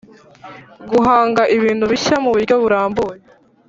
Guhanga 0.91 1.41
ibintu 1.57 1.83
bishya 1.91 2.15
mu 2.23 2.29
buryo 2.33 2.53
burambye 2.63 3.13